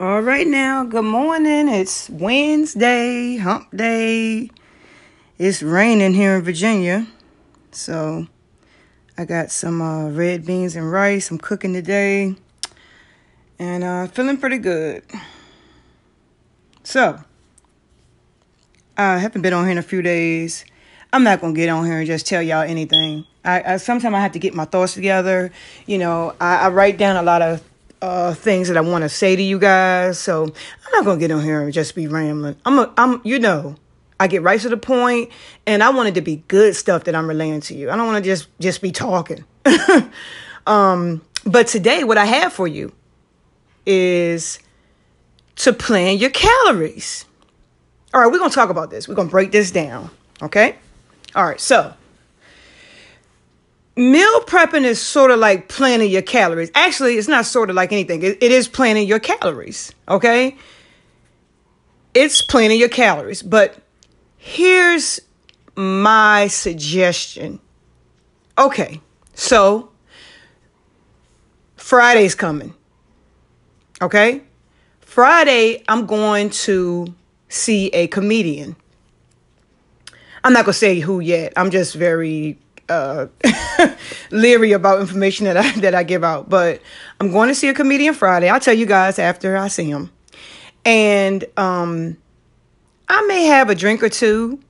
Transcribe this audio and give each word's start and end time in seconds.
All 0.00 0.22
right, 0.22 0.46
now, 0.46 0.84
good 0.84 1.04
morning. 1.04 1.66
It's 1.66 2.08
Wednesday, 2.08 3.36
hump 3.36 3.76
day. 3.76 4.48
It's 5.38 5.60
raining 5.60 6.14
here 6.14 6.36
in 6.36 6.42
Virginia. 6.42 7.08
So, 7.72 8.28
I 9.16 9.24
got 9.24 9.50
some 9.50 9.82
uh, 9.82 10.08
red 10.10 10.46
beans 10.46 10.76
and 10.76 10.88
rice. 10.88 11.32
I'm 11.32 11.38
cooking 11.38 11.72
today. 11.72 12.36
And 13.58 13.82
uh, 13.82 14.06
feeling 14.06 14.36
pretty 14.36 14.58
good. 14.58 15.02
So, 16.84 17.18
I 18.96 19.18
haven't 19.18 19.42
been 19.42 19.52
on 19.52 19.64
here 19.64 19.72
in 19.72 19.78
a 19.78 19.82
few 19.82 20.00
days. 20.00 20.64
I'm 21.12 21.24
not 21.24 21.40
gonna 21.40 21.54
get 21.54 21.70
on 21.70 21.84
here 21.84 21.98
and 21.98 22.06
just 22.06 22.24
tell 22.24 22.40
y'all 22.40 22.62
anything. 22.62 23.24
I, 23.44 23.74
I 23.74 23.76
sometimes 23.78 24.14
I 24.14 24.20
have 24.20 24.32
to 24.32 24.38
get 24.38 24.54
my 24.54 24.64
thoughts 24.64 24.94
together. 24.94 25.50
You 25.86 25.98
know, 25.98 26.36
I, 26.40 26.66
I 26.66 26.68
write 26.68 26.98
down 26.98 27.16
a 27.16 27.22
lot 27.22 27.42
of 27.42 27.64
uh, 28.00 28.34
things 28.34 28.68
that 28.68 28.76
I 28.76 28.80
want 28.80 29.02
to 29.02 29.08
say 29.08 29.36
to 29.36 29.42
you 29.42 29.58
guys. 29.58 30.18
So 30.18 30.44
I'm 30.44 30.92
not 30.92 31.04
gonna 31.04 31.20
get 31.20 31.30
on 31.30 31.42
here 31.42 31.60
and 31.60 31.72
just 31.72 31.94
be 31.94 32.06
rambling. 32.06 32.56
I'm 32.64 32.78
a, 32.78 32.92
I'm 32.96 33.20
you 33.24 33.38
know, 33.38 33.76
I 34.20 34.26
get 34.26 34.42
right 34.42 34.60
to 34.60 34.68
the 34.68 34.76
point, 34.76 35.30
and 35.66 35.82
I 35.82 35.90
want 35.90 36.08
it 36.08 36.14
to 36.14 36.20
be 36.20 36.42
good 36.48 36.74
stuff 36.76 37.04
that 37.04 37.14
I'm 37.14 37.28
relaying 37.28 37.60
to 37.62 37.74
you. 37.74 37.90
I 37.90 37.96
don't 37.96 38.06
want 38.06 38.22
to 38.24 38.30
just 38.30 38.48
just 38.60 38.82
be 38.82 38.90
talking. 38.90 39.44
um, 40.66 41.22
but 41.44 41.66
today, 41.66 42.04
what 42.04 42.18
I 42.18 42.24
have 42.24 42.52
for 42.52 42.66
you 42.66 42.92
is 43.86 44.58
to 45.56 45.72
plan 45.72 46.18
your 46.18 46.30
calories. 46.30 47.24
All 48.14 48.20
right, 48.20 48.30
we're 48.30 48.38
gonna 48.38 48.50
talk 48.50 48.70
about 48.70 48.90
this. 48.90 49.08
We're 49.08 49.14
gonna 49.14 49.28
break 49.28 49.52
this 49.52 49.70
down. 49.70 50.10
Okay. 50.42 50.76
All 51.34 51.44
right, 51.44 51.60
so 51.60 51.94
meal 53.98 54.40
prepping 54.42 54.84
is 54.84 55.00
sort 55.00 55.30
of 55.30 55.38
like 55.38 55.68
planning 55.68 56.10
your 56.10 56.22
calories. 56.22 56.70
Actually, 56.74 57.16
it's 57.16 57.28
not 57.28 57.44
sort 57.44 57.68
of 57.68 57.76
like 57.76 57.92
anything, 57.92 58.22
it, 58.22 58.38
it 58.40 58.52
is 58.52 58.68
planning 58.68 59.06
your 59.06 59.18
calories. 59.18 59.92
Okay. 60.08 60.56
It's 62.14 62.40
planning 62.40 62.78
your 62.78 62.88
calories. 62.88 63.42
But 63.42 63.76
here's 64.36 65.20
my 65.76 66.46
suggestion. 66.46 67.60
Okay. 68.56 69.00
So 69.34 69.90
Friday's 71.76 72.34
coming. 72.34 72.74
Okay. 74.00 74.42
Friday, 75.00 75.82
I'm 75.88 76.06
going 76.06 76.50
to 76.50 77.14
see 77.48 77.88
a 77.88 78.06
comedian. 78.06 78.76
I'm 80.44 80.52
not 80.52 80.64
gonna 80.64 80.72
say 80.72 81.00
who 81.00 81.20
yet. 81.20 81.52
I'm 81.56 81.70
just 81.70 81.94
very 81.94 82.58
uh, 82.88 83.26
leery 84.30 84.72
about 84.72 85.00
information 85.00 85.44
that 85.44 85.56
I 85.56 85.72
that 85.80 85.94
I 85.94 86.02
give 86.02 86.24
out. 86.24 86.48
But 86.48 86.80
I'm 87.20 87.30
going 87.30 87.48
to 87.48 87.54
see 87.54 87.68
a 87.68 87.74
comedian 87.74 88.14
Friday. 88.14 88.48
I'll 88.48 88.60
tell 88.60 88.74
you 88.74 88.86
guys 88.86 89.18
after 89.18 89.56
I 89.56 89.68
see 89.68 89.90
him, 89.90 90.10
and 90.84 91.44
um, 91.56 92.16
I 93.08 93.24
may 93.26 93.44
have 93.44 93.70
a 93.70 93.74
drink 93.74 94.02
or 94.02 94.08
two, 94.08 94.60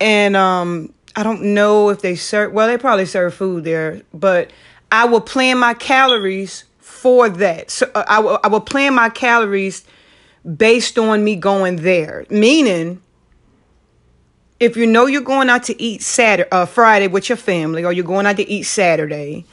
and 0.00 0.36
um, 0.36 0.92
I 1.16 1.22
don't 1.22 1.54
know 1.54 1.90
if 1.90 2.02
they 2.02 2.16
serve. 2.16 2.52
Well, 2.52 2.66
they 2.66 2.78
probably 2.78 3.06
serve 3.06 3.34
food 3.34 3.64
there, 3.64 4.02
but 4.12 4.50
I 4.92 5.04
will 5.06 5.20
plan 5.20 5.58
my 5.58 5.74
calories 5.74 6.64
for 6.78 7.28
that. 7.28 7.70
So 7.70 7.90
uh, 7.94 8.04
I 8.08 8.20
I 8.44 8.48
will 8.48 8.60
plan 8.60 8.94
my 8.94 9.08
calories 9.08 9.84
based 10.56 10.98
on 10.98 11.22
me 11.24 11.36
going 11.36 11.76
there, 11.76 12.26
meaning 12.30 13.02
if 14.60 14.76
you 14.76 14.86
know 14.86 15.06
you're 15.06 15.22
going 15.22 15.48
out 15.48 15.64
to 15.64 15.82
eat 15.82 16.02
Saturday, 16.02 16.48
uh, 16.52 16.66
Friday 16.66 17.08
with 17.08 17.30
your 17.30 17.36
family, 17.36 17.82
or 17.82 17.92
you're 17.92 18.04
going 18.04 18.26
out 18.26 18.36
to 18.36 18.48
eat 18.48 18.64
Saturday, 18.64 19.46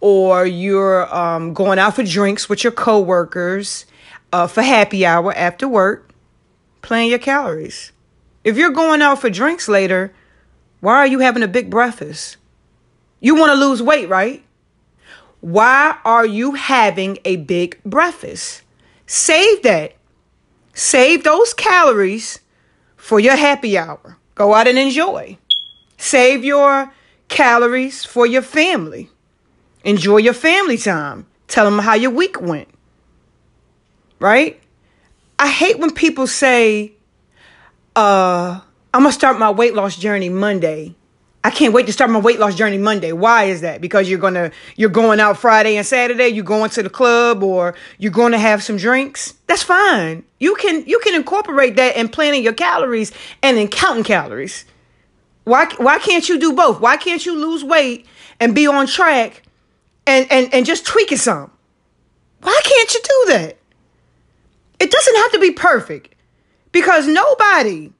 or 0.00 0.44
you're 0.44 1.12
um, 1.14 1.54
going 1.54 1.78
out 1.78 1.96
for 1.96 2.04
drinks 2.04 2.48
with 2.48 2.62
your 2.62 2.72
coworkers 2.72 3.86
uh, 4.34 4.46
for 4.46 4.62
happy 4.62 5.06
hour 5.06 5.32
after 5.34 5.66
work, 5.66 6.12
plan 6.82 7.08
your 7.08 7.18
calories. 7.18 7.92
If 8.44 8.58
you're 8.58 8.70
going 8.70 9.00
out 9.00 9.20
for 9.20 9.30
drinks 9.30 9.66
later, 9.66 10.12
why 10.80 10.96
are 10.96 11.06
you 11.06 11.20
having 11.20 11.42
a 11.42 11.48
big 11.48 11.70
breakfast? 11.70 12.36
You 13.18 13.34
want 13.34 13.52
to 13.52 13.66
lose 13.66 13.82
weight, 13.82 14.08
right? 14.08 14.44
Why 15.40 15.96
are 16.04 16.26
you 16.26 16.52
having 16.52 17.18
a 17.24 17.36
big 17.36 17.82
breakfast? 17.84 18.62
Save 19.06 19.62
that. 19.62 19.94
Save 20.74 21.24
those 21.24 21.54
calories 21.54 22.40
for 22.96 23.18
your 23.18 23.36
happy 23.36 23.76
hour. 23.76 24.18
Go 24.34 24.54
out 24.54 24.68
and 24.68 24.78
enjoy. 24.78 25.36
Save 25.96 26.44
your 26.44 26.92
calories 27.28 28.04
for 28.04 28.26
your 28.26 28.42
family. 28.42 29.10
Enjoy 29.84 30.18
your 30.18 30.34
family 30.34 30.76
time. 30.76 31.26
Tell 31.48 31.64
them 31.64 31.78
how 31.78 31.94
your 31.94 32.10
week 32.10 32.40
went. 32.40 32.68
Right? 34.18 34.60
I 35.38 35.48
hate 35.48 35.78
when 35.78 35.92
people 35.92 36.26
say, 36.26 36.92
uh, 37.96 38.60
I'm 38.92 39.02
going 39.02 39.10
to 39.10 39.18
start 39.18 39.38
my 39.38 39.50
weight 39.50 39.74
loss 39.74 39.96
journey 39.96 40.28
Monday. 40.28 40.94
I 41.42 41.50
can't 41.50 41.72
wait 41.72 41.86
to 41.86 41.92
start 41.92 42.10
my 42.10 42.18
weight 42.18 42.38
loss 42.38 42.54
journey 42.54 42.76
Monday. 42.76 43.12
Why 43.12 43.44
is 43.44 43.62
that? 43.62 43.80
Because 43.80 44.10
you're 44.10 44.18
to 44.18 44.50
you're 44.76 44.90
going 44.90 45.20
out 45.20 45.38
Friday 45.38 45.76
and 45.76 45.86
Saturday, 45.86 46.28
you're 46.28 46.44
going 46.44 46.68
to 46.70 46.82
the 46.82 46.90
club 46.90 47.42
or 47.42 47.74
you're 47.98 48.12
going 48.12 48.32
to 48.32 48.38
have 48.38 48.62
some 48.62 48.76
drinks. 48.76 49.34
That's 49.46 49.62
fine. 49.62 50.24
You 50.38 50.54
can 50.56 50.84
you 50.86 51.00
can 51.02 51.14
incorporate 51.14 51.76
that 51.76 51.96
in 51.96 52.08
planning 52.08 52.42
your 52.42 52.52
calories 52.52 53.12
and 53.42 53.56
in 53.56 53.68
counting 53.68 54.04
calories. 54.04 54.66
Why 55.44 55.66
why 55.78 55.98
can't 55.98 56.28
you 56.28 56.38
do 56.38 56.52
both? 56.52 56.80
Why 56.80 56.98
can't 56.98 57.24
you 57.24 57.34
lose 57.34 57.64
weight 57.64 58.06
and 58.38 58.54
be 58.54 58.66
on 58.66 58.86
track 58.86 59.42
and 60.06 60.30
and 60.30 60.52
and 60.52 60.66
just 60.66 60.84
tweak 60.84 61.10
it 61.10 61.20
some? 61.20 61.50
Why 62.42 62.60
can't 62.62 62.94
you 62.94 63.00
do 63.02 63.32
that? 63.32 63.56
It 64.78 64.90
doesn't 64.90 65.16
have 65.16 65.32
to 65.32 65.38
be 65.38 65.52
perfect 65.52 66.14
because 66.72 67.06
nobody, 67.06 67.92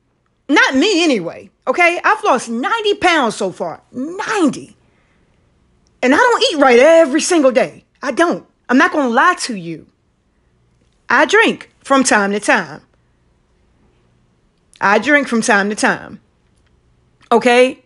not 0.54 0.74
me 0.74 1.04
anyway, 1.04 1.50
okay? 1.66 2.00
I've 2.02 2.24
lost 2.24 2.48
90 2.48 2.94
pounds 2.94 3.36
so 3.36 3.50
far. 3.52 3.82
90. 3.92 4.76
And 6.02 6.14
I 6.14 6.16
don't 6.16 6.44
eat 6.52 6.62
right 6.62 6.78
every 6.78 7.20
single 7.20 7.52
day. 7.52 7.84
I 8.02 8.10
don't. 8.10 8.46
I'm 8.68 8.78
not 8.78 8.92
going 8.92 9.08
to 9.08 9.14
lie 9.14 9.34
to 9.40 9.54
you. 9.54 9.86
I 11.08 11.26
drink 11.26 11.70
from 11.80 12.04
time 12.04 12.32
to 12.32 12.40
time. 12.40 12.82
I 14.80 14.98
drink 14.98 15.28
from 15.28 15.42
time 15.42 15.68
to 15.70 15.76
time. 15.76 16.20
Okay? 17.30 17.82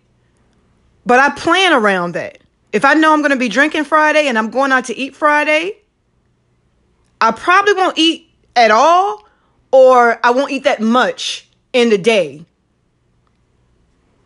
But 1.04 1.18
I 1.18 1.30
plan 1.30 1.72
around 1.72 2.12
that. 2.12 2.38
If 2.72 2.84
I 2.84 2.94
know 2.94 3.12
I'm 3.12 3.20
going 3.20 3.30
to 3.30 3.36
be 3.36 3.48
drinking 3.48 3.84
Friday 3.84 4.26
and 4.26 4.38
I'm 4.38 4.50
going 4.50 4.72
out 4.72 4.86
to 4.86 4.96
eat 4.96 5.14
Friday, 5.14 5.78
I 7.20 7.30
probably 7.32 7.74
won't 7.74 7.98
eat 7.98 8.30
at 8.56 8.70
all 8.70 9.26
or 9.70 10.18
I 10.24 10.30
won't 10.30 10.52
eat 10.52 10.64
that 10.64 10.80
much 10.80 11.48
in 11.72 11.90
the 11.90 11.98
day. 11.98 12.44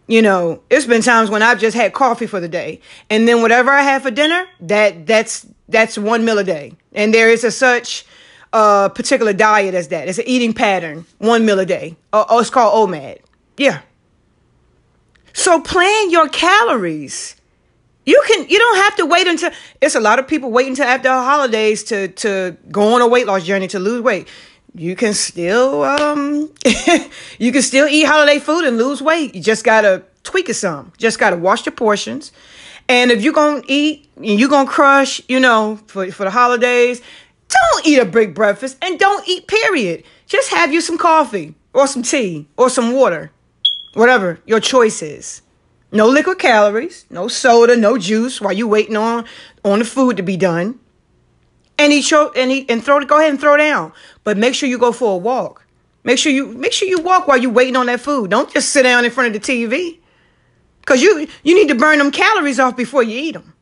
You 0.08 0.22
know, 0.22 0.62
it's 0.70 0.86
been 0.86 1.02
times 1.02 1.28
when 1.28 1.42
I've 1.42 1.60
just 1.60 1.76
had 1.76 1.92
coffee 1.92 2.26
for 2.26 2.40
the 2.40 2.48
day. 2.48 2.80
And 3.10 3.28
then 3.28 3.42
whatever 3.42 3.70
I 3.70 3.82
have 3.82 4.02
for 4.02 4.10
dinner, 4.10 4.46
that 4.60 5.06
that's 5.06 5.46
that's 5.68 5.98
one 5.98 6.24
meal 6.24 6.38
a 6.38 6.44
day. 6.44 6.72
And 6.92 7.12
there 7.12 7.28
is 7.30 7.44
a 7.44 7.50
such 7.50 8.06
uh, 8.52 8.88
particular 8.88 9.34
diet 9.34 9.74
as 9.74 9.88
that. 9.88 10.08
It's 10.08 10.18
an 10.18 10.24
eating 10.26 10.54
pattern, 10.54 11.04
one 11.18 11.44
meal 11.44 11.58
a 11.58 11.66
day. 11.66 11.96
Oh, 12.12 12.24
oh, 12.28 12.40
it's 12.40 12.48
called 12.48 12.90
OMAD. 12.90 13.18
Yeah. 13.58 13.82
So 15.34 15.60
plan 15.60 16.10
your 16.10 16.28
calories. 16.30 17.36
You 18.06 18.22
can 18.26 18.48
you 18.48 18.58
don't 18.58 18.76
have 18.76 18.96
to 18.96 19.06
wait 19.06 19.26
until 19.26 19.50
it's 19.82 19.94
a 19.94 20.00
lot 20.00 20.18
of 20.18 20.26
people 20.26 20.50
wait 20.50 20.66
until 20.66 20.86
after 20.86 21.10
holidays 21.10 21.84
to 21.84 22.08
to 22.08 22.56
go 22.70 22.94
on 22.94 23.02
a 23.02 23.06
weight 23.06 23.26
loss 23.26 23.44
journey 23.44 23.68
to 23.68 23.78
lose 23.78 24.00
weight. 24.00 24.26
You 24.78 24.94
can 24.94 25.12
still 25.12 25.82
um 25.82 26.52
you 27.38 27.52
can 27.52 27.62
still 27.62 27.88
eat 27.88 28.04
holiday 28.04 28.38
food 28.38 28.64
and 28.64 28.78
lose 28.78 29.02
weight. 29.02 29.34
You 29.34 29.42
just 29.42 29.64
gotta 29.64 30.04
tweak 30.22 30.48
it 30.48 30.54
some. 30.54 30.92
Just 30.96 31.18
gotta 31.18 31.36
wash 31.36 31.66
your 31.66 31.74
portions. 31.74 32.30
And 32.88 33.10
if 33.10 33.22
you're 33.22 33.32
gonna 33.32 33.62
eat 33.66 34.08
and 34.16 34.38
you're 34.38 34.48
gonna 34.48 34.68
crush, 34.68 35.20
you 35.28 35.40
know, 35.40 35.80
for, 35.88 36.10
for 36.12 36.24
the 36.24 36.30
holidays, 36.30 37.02
don't 37.48 37.86
eat 37.86 37.98
a 37.98 38.04
big 38.04 38.34
breakfast 38.34 38.76
and 38.80 38.98
don't 38.98 39.26
eat, 39.28 39.48
period. 39.48 40.04
Just 40.26 40.50
have 40.50 40.72
you 40.72 40.80
some 40.80 40.96
coffee 40.96 41.54
or 41.72 41.86
some 41.86 42.02
tea 42.02 42.46
or 42.56 42.70
some 42.70 42.92
water, 42.92 43.32
whatever 43.94 44.40
your 44.46 44.60
choice 44.60 45.02
is. 45.02 45.42
No 45.90 46.06
liquid 46.06 46.38
calories, 46.38 47.06
no 47.10 47.28
soda, 47.28 47.76
no 47.76 47.98
juice 47.98 48.40
while 48.40 48.52
you're 48.52 48.68
waiting 48.68 48.96
on, 48.96 49.24
on 49.64 49.78
the 49.78 49.84
food 49.84 50.18
to 50.18 50.22
be 50.22 50.36
done. 50.36 50.78
And 51.78 51.92
he 51.92 52.02
show 52.02 52.32
and 52.32 52.50
he 52.50 52.68
and 52.68 52.82
throw 52.82 53.04
go 53.04 53.18
ahead 53.18 53.30
and 53.30 53.40
throw 53.40 53.56
down. 53.56 53.92
But 54.24 54.36
make 54.36 54.54
sure 54.54 54.68
you 54.68 54.78
go 54.78 54.92
for 54.92 55.14
a 55.14 55.16
walk. 55.16 55.64
Make 56.04 56.18
sure 56.18 56.32
you 56.32 56.46
make 56.48 56.72
sure 56.72 56.88
you 56.88 57.00
walk 57.00 57.28
while 57.28 57.38
you're 57.38 57.52
waiting 57.52 57.76
on 57.76 57.86
that 57.86 58.00
food. 58.00 58.30
Don't 58.30 58.52
just 58.52 58.70
sit 58.70 58.82
down 58.82 59.04
in 59.04 59.10
front 59.10 59.34
of 59.34 59.40
the 59.42 59.52
TV. 59.52 59.98
Cause 60.84 61.02
you 61.02 61.28
you 61.42 61.54
need 61.54 61.68
to 61.68 61.74
burn 61.74 61.98
them 61.98 62.10
calories 62.10 62.58
off 62.58 62.76
before 62.76 63.02
you 63.02 63.18
eat 63.18 63.32
them. 63.32 63.52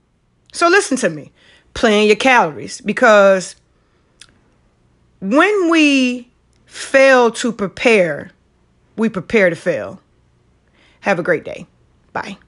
So 0.52 0.68
listen 0.68 0.96
to 0.98 1.10
me. 1.10 1.32
Plan 1.74 2.06
your 2.06 2.16
calories 2.16 2.80
because 2.80 3.56
when 5.20 5.70
we 5.70 6.30
fail 6.64 7.30
to 7.32 7.52
prepare, 7.52 8.30
we 8.96 9.08
prepare 9.08 9.50
to 9.50 9.56
fail. 9.56 10.00
Have 11.00 11.18
a 11.18 11.22
great 11.22 11.44
day. 11.44 11.66
Bye. 12.12 12.38